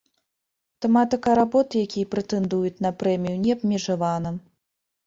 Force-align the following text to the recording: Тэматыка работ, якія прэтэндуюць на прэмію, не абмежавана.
Тэматыка 0.85 1.35
работ, 1.41 1.77
якія 1.85 2.09
прэтэндуюць 2.17 2.75
на 2.87 2.91
прэмію, 3.05 3.37
не 3.47 3.51
абмежавана. 3.59 4.35